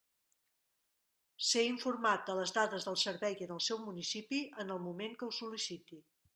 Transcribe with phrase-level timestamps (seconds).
[1.49, 5.29] Ser informat de les dades del servei en el seu municipi, en el moment que
[5.31, 6.05] ho sol·liciti.